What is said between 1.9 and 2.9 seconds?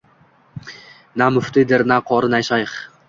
na qori na shayx